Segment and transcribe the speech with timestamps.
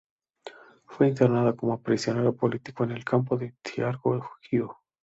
[0.87, 4.71] Fue internado como prisionero político en el campo de Târgu Jiu.